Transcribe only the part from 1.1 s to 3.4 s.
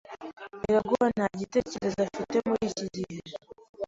nta gitekerezo afite muri iki gihe.